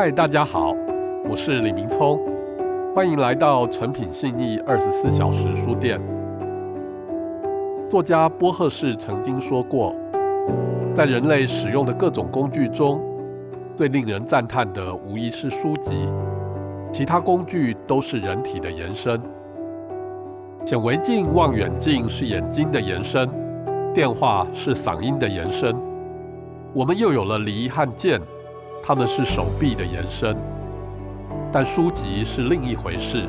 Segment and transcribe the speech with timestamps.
[0.00, 0.76] 嗨，大家好，
[1.28, 2.20] 我是李明聪，
[2.94, 6.00] 欢迎来到诚品信义二十四小时书店。
[7.90, 9.92] 作家波赫士曾经说过，
[10.94, 13.02] 在人类使用的各种工具中，
[13.74, 16.08] 最令人赞叹的无疑是书籍，
[16.92, 19.20] 其他工具都是人体的延伸。
[20.64, 23.28] 显微镜、望远镜是眼睛的延伸，
[23.92, 25.74] 电话是嗓音的延伸，
[26.72, 28.20] 我们又有了梨和剑。
[28.82, 30.36] 它们是手臂的延伸，
[31.52, 33.28] 但书籍是另一回事。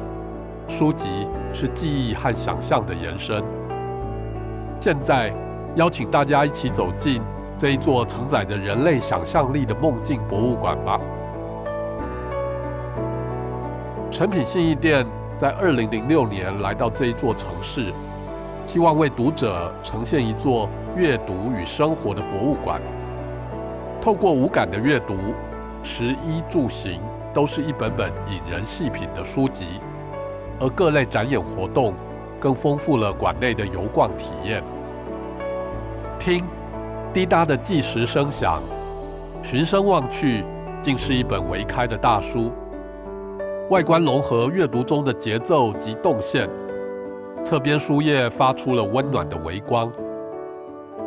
[0.67, 3.43] 书籍是记忆和想象的延伸。
[4.79, 5.33] 现在，
[5.75, 7.21] 邀请大家一起走进
[7.57, 10.99] 这一座承载着人类想象力的梦境博物馆吧。
[14.09, 15.05] 诚品信义店
[15.37, 17.91] 在二零零六年来到这一座城市，
[18.65, 22.79] 希望为读者呈现一座阅读与生活的博物馆。
[24.01, 25.15] 透过无感的阅读，
[25.81, 27.01] 食衣住行
[27.33, 29.65] 都是一本本引人细品的书籍，
[30.59, 31.93] 而各类展演活动
[32.39, 34.63] 更丰富了馆内的游逛体验。
[36.19, 36.43] 听，
[37.13, 38.61] 滴答的计时声响，
[39.41, 40.43] 循声望去，
[40.81, 42.51] 竟是一本微开的大书。
[43.69, 46.49] 外观融合阅读中的节奏及动线，
[47.43, 49.91] 侧边书页发出了温暖的微光。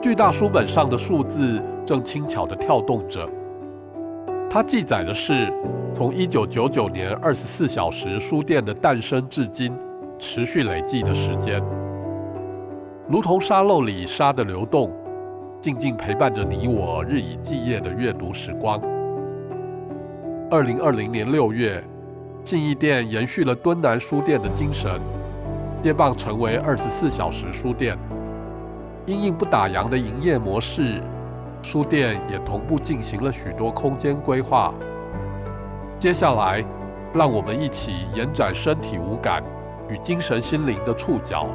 [0.00, 3.28] 巨大书本上的数字正轻巧地跳动着，
[4.54, 5.50] 它记载的是
[5.94, 9.72] 从1999年二十四小时书店的诞生至今
[10.18, 11.58] 持续累计的时间，
[13.08, 14.92] 如同沙漏里沙的流动，
[15.58, 18.78] 静静陪伴着你我日以继夜的阅读时光。
[20.50, 21.82] 2020年6月，
[22.44, 25.00] 信义店延续了敦南书店的精神，
[25.82, 27.96] 接棒成为二十四小时书店。
[29.06, 31.00] 因应不打烊的营业模式，
[31.62, 34.74] 书店也同步进行了许多空间规划。
[35.98, 36.64] 接下来，
[37.14, 39.42] 让我们一起延展身体五感
[39.88, 41.46] 与精神心灵的触角，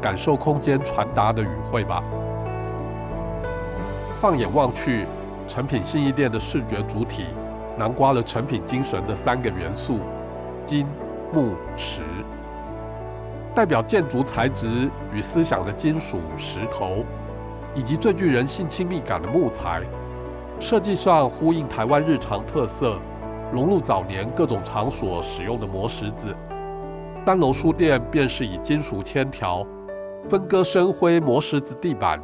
[0.00, 2.02] 感受空间传达的语汇吧。
[4.20, 5.04] 放眼望去，
[5.48, 7.26] 诚品信义店的视觉主体
[7.76, 9.98] 囊括了诚品精神的三个元素：
[10.64, 10.86] 金、
[11.32, 12.02] 木、石。
[13.54, 17.04] 代表建筑材质与思想的金属石头，
[17.76, 19.82] 以及最具人性亲密感的木材，
[20.58, 22.98] 设计上呼应台湾日常特色，
[23.52, 26.34] 融入早年各种场所使用的磨石子。
[27.24, 29.66] 单楼书店便是以金属铅条
[30.26, 32.18] 分割深灰磨石子地板，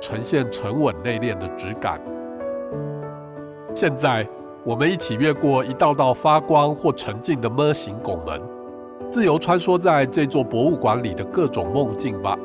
[0.00, 2.00] 呈现沉稳内敛的质感。
[3.72, 4.28] 现在，
[4.64, 8.42] 我们一起越过一道道发光或沉静的 ㄇ 型拱门。
[9.10, 12.36] 自由穿梭在这座博物馆里的各种梦境吧。